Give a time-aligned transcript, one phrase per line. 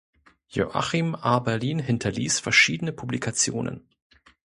[0.49, 3.87] Joachim Aberlin hinterließ verschiedene Publikationen.